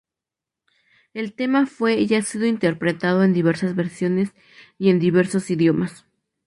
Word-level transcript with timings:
El 1.13 1.33
tema 1.33 1.67
fue 1.67 1.99
y 2.09 2.15
ha 2.15 2.23
sido 2.23 2.47
interpretado 2.47 3.23
en 3.23 3.33
diversas 3.33 3.75
versiones 3.75 4.29
y 4.79 4.89
en 4.89 4.97
diversos 4.97 5.51
idiomas. 5.51 6.07